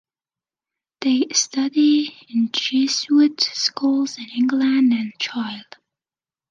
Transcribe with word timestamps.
They 1.01 1.27
study 1.31 2.17
in 2.27 2.49
Jesuit 2.51 3.39
schools 3.39 4.17
in 4.17 4.29
England 4.35 4.93
and 4.93 5.13
Chile. 5.19 5.61